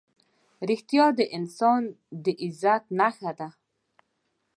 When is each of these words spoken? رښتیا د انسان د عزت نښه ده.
رښتیا 0.69 1.05
د 1.19 1.19
انسان 1.37 1.81
د 2.23 2.25
عزت 2.43 2.83
نښه 2.99 3.31
ده. 3.39 3.47